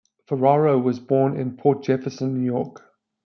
[0.25, 2.81] Ferraro was born in Port Jefferson, New York.